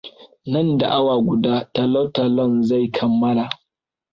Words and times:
Nan 0.53 0.71
da 0.79 0.87
awa 0.99 1.17
guda 1.27 1.53
talotalon 1.73 2.59
zai 2.73 2.83
kammala. 2.99 3.49